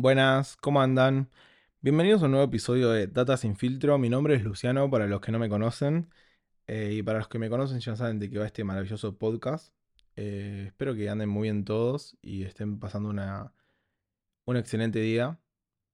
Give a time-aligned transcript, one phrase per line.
[0.00, 1.28] Buenas, ¿cómo andan?
[1.80, 3.98] Bienvenidos a un nuevo episodio de Data sin filtro.
[3.98, 6.08] Mi nombre es Luciano para los que no me conocen.
[6.68, 9.74] eh, y para los que me conocen ya saben de qué va este maravilloso podcast.
[10.16, 13.52] Eh, espero que anden muy bien todos y estén pasando una,
[14.46, 15.40] un excelente día.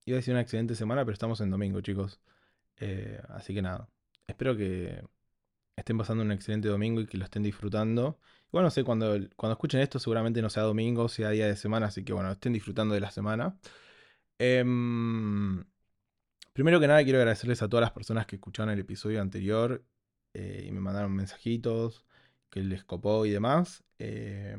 [0.06, 2.20] Iba a decir una excelente semana, pero estamos en domingo, chicos.
[2.78, 3.88] Eh, así que nada,
[4.26, 5.02] espero que
[5.76, 8.18] estén pasando un excelente domingo y que lo estén disfrutando.
[8.48, 11.86] Igual no sé, cuando, cuando escuchen esto seguramente no sea domingo, sea día de semana,
[11.86, 13.56] así que bueno, estén disfrutando de la semana.
[14.38, 15.64] Em,
[16.52, 19.84] primero que nada quiero agradecerles a todas las personas que escucharon el episodio anterior
[20.34, 22.04] eh, y me mandaron mensajitos
[22.50, 23.84] que les copó y demás.
[23.98, 24.56] Eh,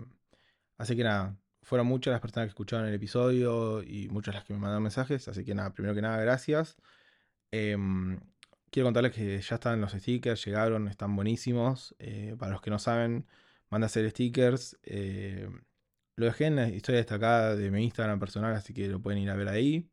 [0.77, 4.53] así que nada, fueron muchas las personas que escucharon el episodio y muchas las que
[4.53, 5.27] me mandaron mensajes.
[5.27, 6.77] Así que nada, primero que nada, gracias.
[7.51, 8.19] Em,
[8.71, 11.95] quiero contarles que ya están los stickers, llegaron, están buenísimos.
[11.99, 13.27] Eh, para los que no saben,
[13.69, 14.77] manda a hacer stickers.
[16.17, 19.29] Lo dejé en la historia destacada de mi Instagram personal, así que lo pueden ir
[19.29, 19.89] a ver ahí.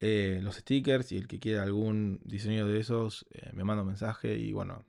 [0.00, 3.88] Eh, los stickers y el que quiera algún diseño de esos, eh, me manda un
[3.88, 4.84] mensaje y bueno,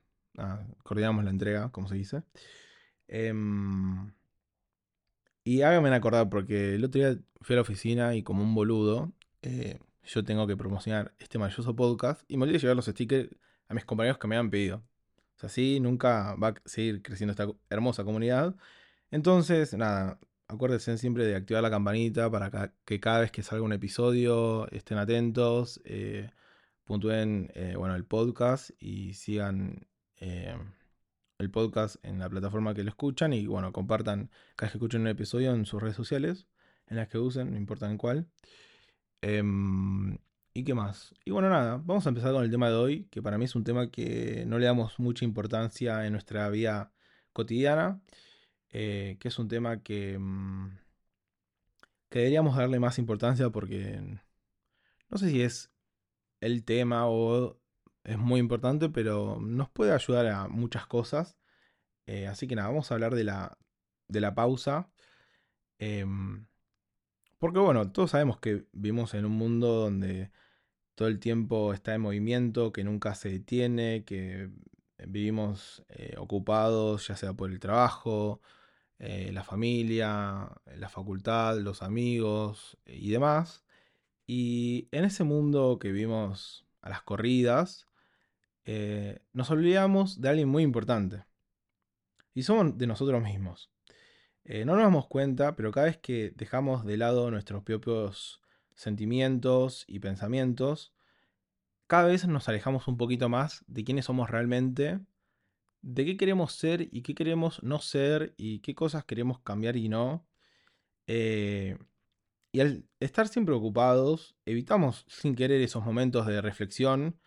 [0.84, 2.24] coordinamos la entrega, como se dice.
[3.08, 4.12] Em,
[5.44, 9.14] y háganme acordar, porque el otro día fui a la oficina y como un boludo,
[9.44, 13.30] eh, yo tengo que promocionar este maravilloso podcast y me olvidé llevar los stickers
[13.68, 14.78] a mis compañeros que me han pedido.
[15.36, 18.56] O sea, así nunca va a seguir creciendo esta hermosa comunidad.
[19.12, 23.74] Entonces, nada, acuérdense siempre de activar la campanita para que cada vez que salga un
[23.74, 26.30] episodio estén atentos, eh,
[26.84, 30.56] puntúen eh, bueno, el podcast y sigan eh,
[31.40, 35.02] el podcast en la plataforma que lo escuchan y bueno, compartan cada vez que escuchen
[35.02, 36.48] un episodio en sus redes sociales,
[36.88, 38.28] en las que usen, no importa en cuál.
[39.22, 40.18] Em,
[40.54, 41.14] ¿y qué más?
[41.26, 43.56] Y bueno, nada, vamos a empezar con el tema de hoy, que para mí es
[43.56, 46.94] un tema que no le damos mucha importancia en nuestra vida
[47.34, 48.02] cotidiana,
[48.72, 50.78] eh, que es un tema que, mm,
[52.10, 54.02] que deberíamos darle más importancia porque
[55.10, 55.72] no sé si es
[56.42, 57.60] el tema o
[58.04, 61.38] es muy importante, pero nos puede ayudar a muchas cosas.
[62.08, 63.58] Eh, así que nada, vamos a hablar de la,
[64.08, 64.92] de la pausa.
[65.80, 66.48] Em,
[67.40, 70.32] porque bueno, todos sabemos que vivimos en un mundo donde
[70.96, 74.50] todo el tiempo está en movimiento, que nunca se detiene, que
[75.08, 78.42] vivimos eh, ocupados, ya sea por el trabajo,
[79.00, 83.66] eh, la familia, la facultad, los amigos eh, y demás.
[84.28, 87.88] Y en ese mundo que vivimos a las corridas,
[88.66, 91.26] eh, nos olvidamos de alguien muy importante.
[92.34, 93.72] Y somos de nosotros mismos.
[94.44, 98.42] Eh, no nos damos cuenta, pero cada vez que dejamos de lado nuestros propios
[98.76, 100.94] sentimientos y pensamientos,
[101.88, 105.00] cada vez nos alejamos un poquito más de quiénes somos realmente,
[105.86, 109.88] de qué queremos ser y qué queremos no ser y qué cosas queremos cambiar y
[109.90, 110.28] no.
[111.08, 111.78] Eh,
[112.52, 117.20] y al estar siempre ocupados, evitamos sin querer esos momentos de reflexión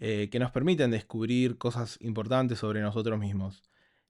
[0.00, 3.64] eh, que nos permiten descubrir cosas importantes sobre nosotros mismos.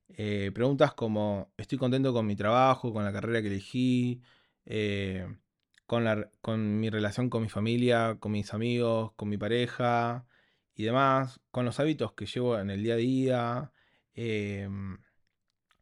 [0.09, 4.23] Eh, preguntas como, ¿estoy contento con mi trabajo, con la carrera que elegí,
[5.87, 10.27] con, la- con mi relación con mi familia, con mis amigos, con mi pareja
[10.75, 13.73] y demás, con los hábitos que llevo en el día a día?
[14.17, 14.99] Em,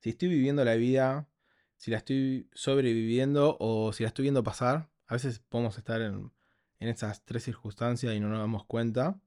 [0.00, 1.28] si estoy viviendo la vida,
[1.77, 4.91] si la estoy sobreviviendo o si la estoy viendo pasar.
[5.06, 6.33] A veces podemos estar en,
[6.81, 9.19] esas tres circunstancias y no nos damos cuenta.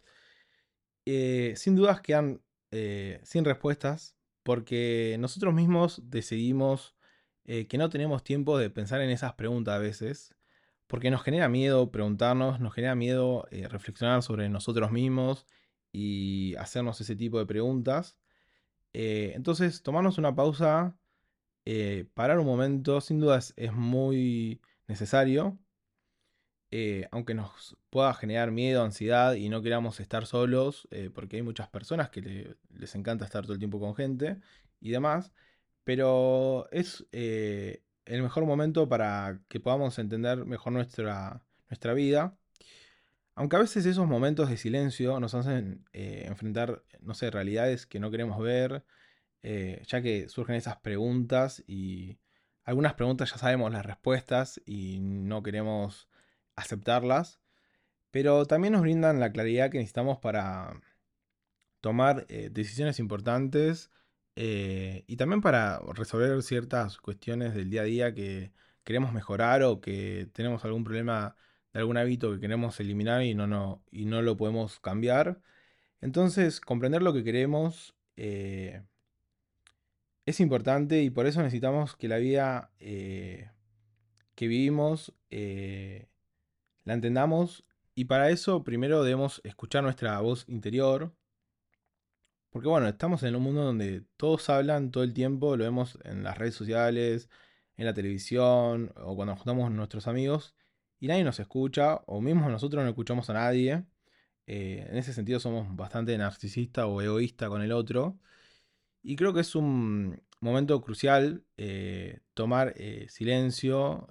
[1.05, 2.41] Eh, sin dudas quedan
[2.71, 6.95] eh, sin respuestas porque nosotros mismos decidimos
[7.49, 10.35] eh, que no tenemos tiempo de pensar en esas preguntas a veces,
[10.87, 15.45] porque nos genera miedo preguntarnos, nos genera miedo eh, reflexionar sobre nosotros mismos
[15.93, 18.17] y hacernos ese tipo de preguntas.
[18.99, 20.97] Eh, entonces, tomarnos una pausa,
[21.65, 25.59] eh, parar un momento, sin dudas es muy necesario
[26.71, 31.69] eh, aunque nos pueda generar miedo, ansiedad y no queramos estar solos, porque hay muchas
[31.69, 34.37] personas que le- les encanta estar todo el tiempo con gente
[34.81, 35.31] y demás,
[35.83, 42.37] pero es el mejor momento para que podamos entender mejor nuestra, nuestra vida.
[43.37, 47.99] Aunque a veces esos momentos de silencio nos hacen eh, enfrentar, no sé, realidades que
[47.99, 48.83] no queremos ver,
[49.43, 52.17] eh, ya que surgen esas preguntas y
[52.63, 56.09] algunas preguntas ya sabemos las respuestas y no queremos
[56.55, 57.39] aceptarlas,
[58.09, 60.81] pero también nos brindan la claridad que necesitamos para
[61.79, 63.91] tomar eh, decisiones importantes
[64.35, 68.51] y también para resolver ciertas cuestiones del día a día que
[68.83, 71.35] queremos mejorar o que tenemos algún problema
[71.77, 75.41] algún hábito que queremos eliminar y no, no, y no lo podemos cambiar.
[76.01, 78.83] Entonces, comprender lo que queremos eh,
[80.25, 83.49] es importante y por eso necesitamos que la vida eh,
[84.35, 86.07] que vivimos eh,
[86.83, 87.65] la entendamos.
[87.95, 91.13] Y para eso primero debemos escuchar nuestra voz interior.
[92.49, 96.23] Porque bueno, estamos en un mundo donde todos hablan todo el tiempo, lo vemos en
[96.23, 97.29] las redes sociales,
[97.75, 100.55] en la televisión o cuando juntamos nuestros amigos
[100.99, 103.83] y nadie nos escucha o mismo nosotros no escuchamos a nadie.
[104.47, 108.19] Eh, en ese sentido somos bastante narcisista o egoísta con el otro.
[109.03, 114.07] Y creo que es un momento crucial eh, tomar eh, silencio,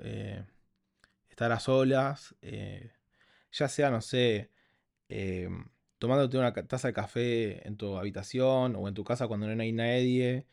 [1.29, 2.35] estar a solas,
[3.53, 4.50] ya sea, no sé,
[5.99, 9.73] tomándote una taza de café en tu habitación o en tu casa cuando no hay
[9.73, 10.47] nadie,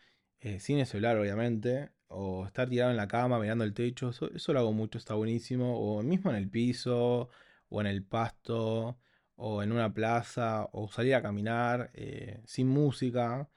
[0.60, 4.60] sin el celular obviamente, o estar tirado en la cama mirando el techo, eso, lo
[4.60, 7.30] hago mucho, está buenísimo, o mismo en el piso,
[7.70, 8.98] o en el pasto,
[9.36, 13.50] o en una plaza, o salir a caminar eh, sin música.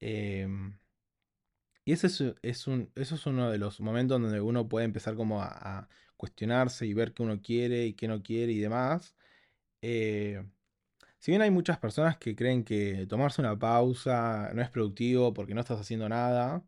[0.00, 0.78] Em,
[1.84, 2.06] y ese
[2.42, 6.86] es, un, eso es uno de los momentos donde uno puede empezar como a, cuestionarse
[6.86, 9.14] y ver qué uno quiere y qué no quiere y demás.
[9.82, 10.42] Eh,
[11.18, 15.54] si bien hay muchas personas que creen que tomarse una pausa no es productivo porque
[15.54, 16.64] no estás haciendo nada,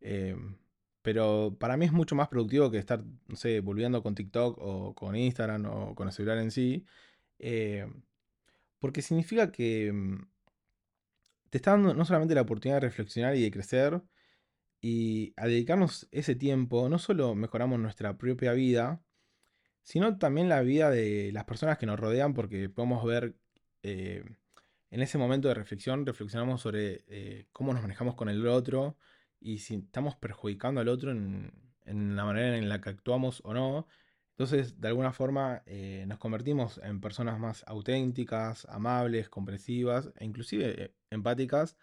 [0.00, 0.56] em,
[1.02, 4.94] pero para mí es mucho más productivo que estar, no sé, volviendo con TikTok o
[4.94, 6.86] con Instagram o con el celular en sí.
[7.38, 7.86] Eh,
[8.78, 10.26] porque significa que mm,
[11.50, 14.02] te está dando no solamente la oportunidad de reflexionar y de crecer,
[14.80, 19.02] y al dedicarnos ese tiempo, no solo mejoramos nuestra propia vida,
[19.82, 23.36] sino también la vida de las personas que nos rodean, porque podemos ver
[23.84, 24.24] eh,
[24.90, 28.96] en ese momento de reflexión, reflexionamos sobre eh, cómo nos manejamos con el otro,
[29.42, 31.52] y si estamos perjudicando al otro en,
[31.84, 33.86] la manera en la que actuamos o no.
[34.30, 40.84] Entonces, de alguna forma, eh, nos convertimos en personas más auténticas, amables, comprensivas e inclusive
[40.84, 41.76] eh, empáticas,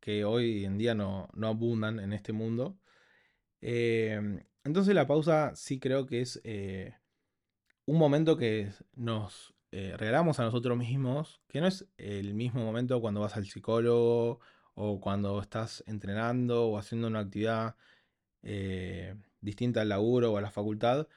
[0.00, 2.78] que hoy en día no, abundan en este mundo.
[3.60, 6.94] Em, entonces la pausa sí creo que es eh,
[7.86, 13.20] un momento que nos regalamos a nosotros mismos, que no es el mismo momento cuando
[13.20, 14.38] vas al psicólogo
[14.74, 17.76] o cuando estás entrenando o haciendo una actividad
[18.42, 21.08] eh, distinta al laburo o a la facultad,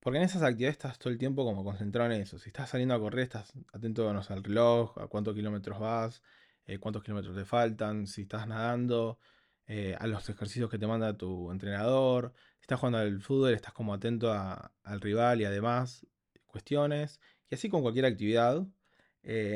[0.00, 2.38] porque en esas actividades estás todo el tiempo como concentrado en eso.
[2.38, 6.22] Si estás saliendo a correr, estás atento al reloj, a cuántos kilómetros vas,
[6.66, 9.18] eh, cuántos kilómetros te faltan, si estás nadando,
[9.66, 12.32] eh, a los ejercicios que te manda tu entrenador.
[12.58, 16.06] Si estás jugando al fútbol, estás como atento al rival y además
[16.46, 17.20] cuestiones.
[17.50, 18.66] Y así con cualquier actividad.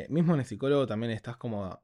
[0.09, 1.81] mismo en el psicólogo también estás como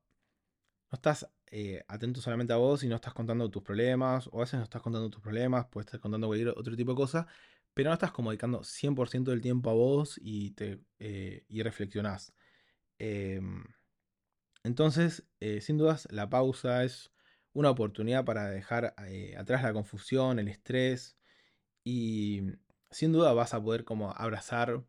[0.90, 4.40] no estás eh, atento solamente a vos y no estás contando tus problemas, o a
[4.40, 7.26] veces no estás contando tus problemas, puedes estar contando cualquier otro tipo de cosa,
[7.74, 12.32] pero no estás como dedicando 100% del tiempo a vos y, te, eh, y reflexionás.
[12.98, 13.64] Em,
[14.64, 17.12] entonces, eh, sin dudas, la pausa es
[17.52, 18.94] una oportunidad para dejar
[19.38, 21.16] atrás la confusión, el estrés,
[21.84, 22.42] y
[22.90, 24.84] sin duda vas a poder como abrazar,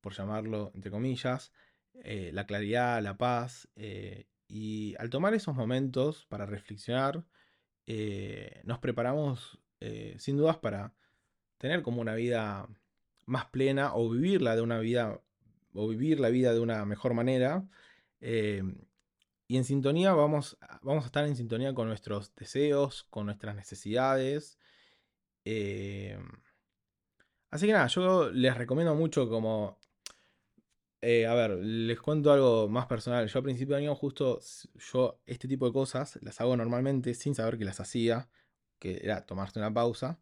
[0.00, 1.52] por llamarlo entre comillas,
[1.94, 3.68] la claridad, la paz
[4.52, 7.24] y al tomar esos momentos para reflexionar,
[7.86, 10.92] eh, nos preparamos eh, sin dudas para
[11.56, 12.68] tener como una vida
[13.24, 15.22] más plena o vivirla de una vida
[15.72, 17.66] o vivir la vida de una mejor manera.
[18.20, 18.62] Eh,
[19.48, 24.58] y en sintonía vamos, vamos a estar en sintonía con nuestros deseos, con nuestras necesidades.
[27.50, 29.78] así que nada, yo les recomiendo mucho como
[31.02, 33.26] eh, a ver, les cuento algo más personal.
[33.28, 34.40] Yo a principio de año justo,
[34.92, 38.28] yo este tipo de cosas las hago normalmente sin saber que las hacía,
[38.78, 40.20] que era tomarse una pausa.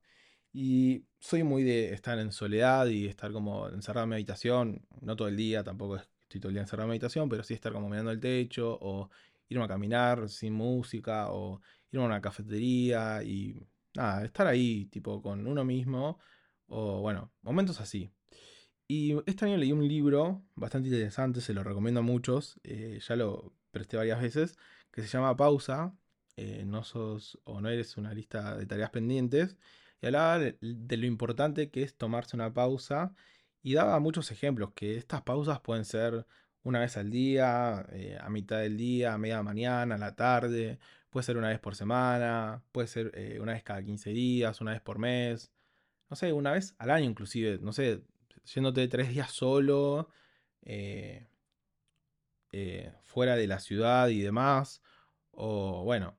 [0.53, 5.17] Y soy muy de estar en soledad y estar como encerrado en mi habitación, no
[5.17, 7.73] todo el día, tampoco estoy todo el día encerrado en mi habitación, pero sí estar
[7.73, 9.11] como mirando el techo o
[9.49, 11.61] irme a caminar sin música o
[11.93, 16.19] irme a una cafetería y nada, estar ahí tipo con uno mismo
[16.69, 18.11] o bueno, momentos así.
[18.93, 23.15] Y este año leí un libro bastante interesante, se lo recomiendo a muchos, eh, ya
[23.15, 24.59] lo presté varias veces,
[24.91, 25.95] que se llama Pausa,
[26.37, 29.57] eh, no sos o no eres una lista de tareas pendientes,
[30.03, 33.15] y hablaba de, lo importante que es tomarse una pausa,
[33.63, 36.27] y daba muchos ejemplos, que estas pausas pueden ser
[36.65, 40.81] una vez al día, eh, a mitad del día, a media mañana, a la tarde,
[41.11, 44.81] puede ser una vez por semana, puede ser una vez cada 15 días, una vez
[44.81, 45.53] por mes,
[46.11, 48.03] no sé, una vez al año inclusive, no sé,
[48.45, 50.09] yéndote tres días solo,
[50.63, 51.27] eh,
[52.53, 54.83] eh, fuera de la ciudad y demás.
[55.33, 56.19] O bueno,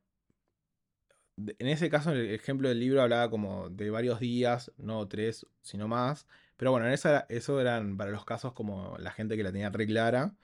[1.38, 5.46] en ese caso, en el ejemplo del libro hablaba como de varios días, no tres,
[5.62, 6.28] sino más.
[6.58, 9.88] Pero bueno, esa, eso eran para los casos como la gente que la tenía re
[9.88, 10.36] clara.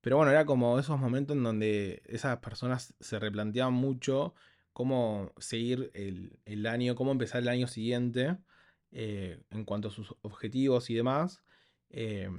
[0.00, 4.34] Pero bueno, era como esos momentos en donde esas personas se replanteaban mucho
[4.72, 8.36] cómo seguir el año, cómo empezar el año siguiente.
[8.98, 11.42] Eh, en cuanto a sus objetivos y demás.
[11.90, 12.30] Eh,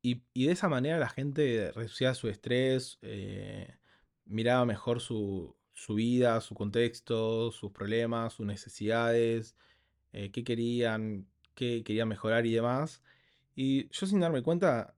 [0.00, 3.76] y, de esa manera la gente reducía su estrés, eh,
[4.24, 5.56] miraba mejor su,
[5.88, 9.56] vida, su contexto, sus problemas, sus necesidades,
[10.12, 11.26] qué querían,
[11.56, 13.02] qué querían mejorar y demás.
[13.56, 14.94] Y yo sin darme cuenta,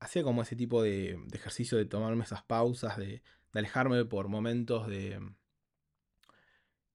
[0.00, 5.20] hacía como ese tipo de, ejercicio de tomarme esas pausas, de, alejarme por momentos de,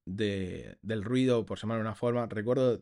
[0.06, 2.26] del ruido, por llamar de una forma.
[2.28, 2.82] Recuerdo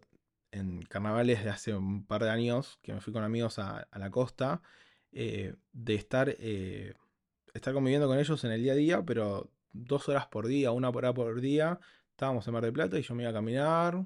[0.51, 4.09] en carnavales de hace un par de años que me fui con amigos a, la
[4.11, 4.61] costa,
[5.11, 6.93] eh, de estar, eh,
[7.53, 10.89] estar conviviendo con ellos en el día a día, pero dos horas por día, una
[10.89, 11.79] hora por día.
[12.11, 14.03] Estábamos en Mar del Plata y yo me iba a caminar,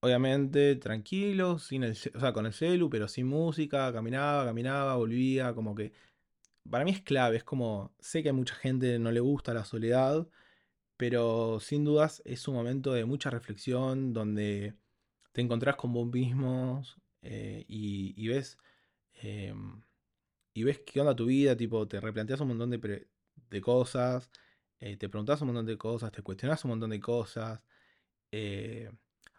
[0.00, 5.54] obviamente tranquilo, sin el, o sea, con el celu, pero sin música, caminaba, caminaba, volvía,
[5.54, 5.92] como que
[6.70, 9.64] para mí es clave, es como, sé que a mucha gente no le gusta la
[9.64, 10.26] soledad,
[10.96, 14.74] pero sin dudas es un momento de mucha reflexión donde
[15.34, 18.56] te encontrás con vos mismos eh, y, ves
[19.14, 19.82] em,
[20.54, 24.30] y ves qué onda tu vida, tipo, te replanteas un montón de, cosas,
[24.80, 27.60] eh, te preguntas un montón de cosas, te cuestionas un montón de cosas.
[28.32, 28.90] Eh,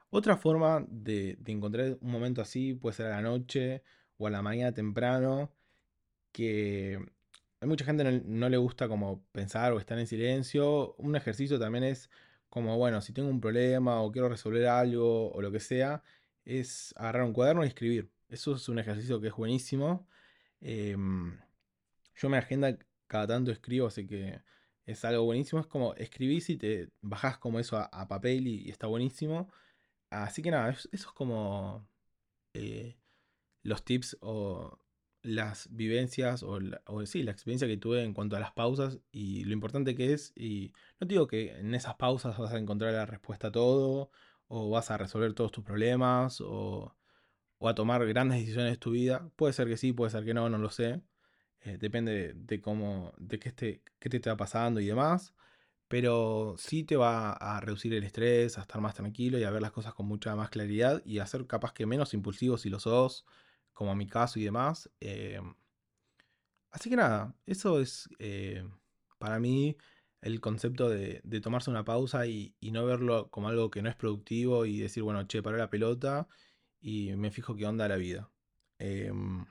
[0.09, 3.83] otra forma de, encontrar un momento así puede ser a la noche
[4.17, 5.53] o a la mañana temprano,
[6.33, 6.99] que
[7.61, 10.95] hay mucha gente no, no le gusta como pensar o estar en silencio.
[10.97, 12.09] Un ejercicio también es
[12.49, 16.03] como, bueno, si tengo un problema o quiero resolver algo o lo que sea,
[16.45, 18.11] es agarrar un cuaderno y escribir.
[18.29, 20.07] Eso es un ejercicio que es buenísimo.
[20.61, 21.39] Em,
[22.15, 24.41] yo me agenda cada tanto escribo, así que
[24.85, 25.61] es algo buenísimo.
[25.61, 29.51] Es como escribís y te bajás como eso a, papel y, está buenísimo.
[30.09, 31.87] Así que nada, eso, es como
[32.53, 32.97] eh,
[33.63, 34.79] los tips o
[35.25, 36.59] las vivencias o,
[37.05, 40.33] sí, la experiencia que tuve en cuanto a las pausas y lo importante que es.
[40.35, 44.11] Y no digo que en esas pausas vas a encontrar la respuesta a todo
[44.47, 46.95] o vas a resolver todos tus problemas o,
[47.57, 49.29] o a tomar grandes decisiones de tu vida.
[49.35, 51.01] Puede ser que sí, puede ser que no, no lo sé.
[51.61, 55.33] Eh, depende de, cómo, de qué, esté, qué te está pasando y demás.
[55.87, 59.61] Pero sí te va a reducir el estrés, a estar más tranquilo y a ver
[59.61, 62.79] las cosas con mucha más claridad y a ser capaz que menos impulsivo si lo
[62.79, 63.25] sos,
[63.75, 64.89] como mi caso y demás.
[64.99, 65.39] Eh,
[66.71, 68.67] así que nada, eso es eh,
[69.19, 69.77] para mí
[70.21, 74.65] el concepto de, tomarse una pausa y, no verlo como algo que no es productivo
[74.65, 76.27] y decir, bueno, che, paré la pelota
[76.81, 78.31] y me fijo qué onda la vida.
[78.79, 79.45] Em,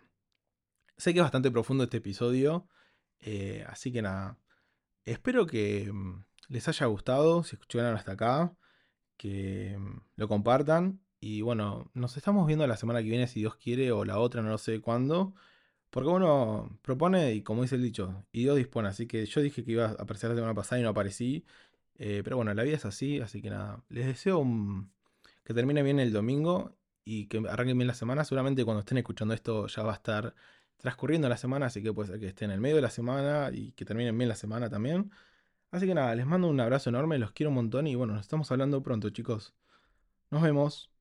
[0.96, 2.68] sé que es bastante profundo este episodio,
[3.20, 4.38] eh, así que nada,
[5.04, 8.56] espero que mm, les haya gustado, si escucharon hasta acá,
[9.16, 13.56] que mm, lo compartan y bueno, nos estamos viendo la semana que viene si Dios
[13.56, 15.34] quiere o la otra, no sé cuándo.
[15.90, 18.88] Porque uno propone y como dice el dicho, y Dios dispone.
[18.88, 21.46] Así que yo dije que iba a aparecer la semana pasada y no aparecí.
[21.96, 23.82] Eh, pero bueno, la vida es así, así que nada.
[23.88, 24.44] Les deseo
[25.44, 28.24] que termine bien el domingo y que arranquen bien la semana.
[28.24, 30.34] Seguramente cuando estén escuchando esto ya va a estar
[30.76, 33.50] transcurriendo la semana, así que puede ser que estén en el medio de la semana
[33.52, 35.10] y que terminen bien la semana también.
[35.70, 38.22] Así que nada, les mando un abrazo enorme, los quiero un montón y bueno, nos
[38.22, 39.54] estamos hablando pronto chicos.
[40.30, 40.93] Nos vemos.